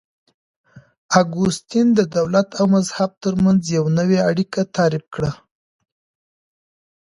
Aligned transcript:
اګوستين 1.21 1.87
د 1.97 1.99
دولت 2.15 2.49
او 2.59 2.65
مذهب 2.75 3.11
ترمنځ 3.23 3.61
يوه 3.75 3.91
نوې 3.99 4.19
اړيکه 4.29 4.61
تعريف 4.75 5.05
کړه. 5.15 5.31